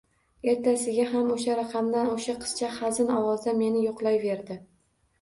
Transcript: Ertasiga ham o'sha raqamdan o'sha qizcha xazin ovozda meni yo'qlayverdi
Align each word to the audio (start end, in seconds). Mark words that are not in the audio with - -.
Ertasiga 0.53 1.05
ham 1.11 1.29
o'sha 1.35 1.59
raqamdan 1.61 2.11
o'sha 2.15 2.37
qizcha 2.41 2.73
xazin 2.81 3.15
ovozda 3.21 3.57
meni 3.63 3.89
yo'qlayverdi 3.89 4.63